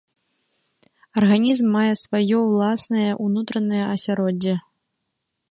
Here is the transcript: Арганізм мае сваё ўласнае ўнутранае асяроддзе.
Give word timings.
Арганізм 1.21 1.67
мае 1.75 1.91
сваё 2.05 2.37
ўласнае 2.47 3.07
ўнутранае 3.27 3.85
асяроддзе. 3.95 4.55